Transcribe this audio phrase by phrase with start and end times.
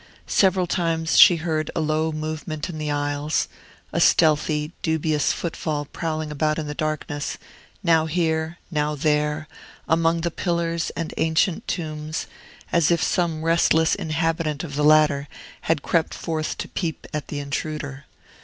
[0.25, 3.47] Several times she heard a low movement in the aisles:
[3.93, 7.37] a stealthy, dubious footfall prowling about in the darkness,
[7.83, 9.47] now here, now there,
[9.87, 12.25] among the pillars and ancient tombs,
[12.73, 15.27] as if some restless inhabitant of the latter
[15.69, 18.05] had crept forth to peep at the intruder.